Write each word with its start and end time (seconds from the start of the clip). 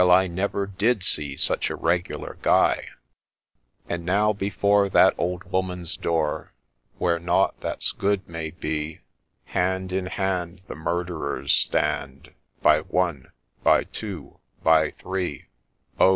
—I 0.01 0.25
never 0.25 0.65
did 0.65 1.03
see 1.03 1.37
such 1.37 1.69
a 1.69 1.75
regular 1.75 2.39
Guy 2.41 2.87
1' 3.85 3.89
And 3.89 4.03
now 4.03 4.33
before 4.33 4.89
That 4.89 5.13
old 5.15 5.43
Woman's 5.51 5.95
door, 5.95 6.53
Where 6.97 7.19
nought 7.19 7.59
that 7.61 7.83
's 7.83 7.91
good 7.91 8.27
may 8.27 8.49
be, 8.49 9.01
Hand 9.45 9.91
in 9.91 10.07
hand 10.07 10.61
The 10.67 10.73
Murderers 10.73 11.51
stand 11.53 12.31
By 12.63 12.79
one, 12.81 13.31
by 13.63 13.83
two, 13.83 14.39
by 14.63 14.89
three 14.89 15.45
I 15.99 16.03
Oh 16.03 16.09